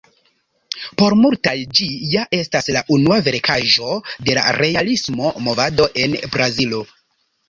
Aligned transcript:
Por 0.99 1.15
multaj 1.23 1.51
ĝi 1.79 1.89
ja 2.13 2.23
estas 2.37 2.69
la 2.75 2.81
unua 2.95 3.17
verkaĵo 3.27 3.91
de 4.31 4.35
la 4.39 4.47
realismo 4.59 5.29
movado 5.49 5.87
en 6.05 6.17
Brazilo. 6.37 6.81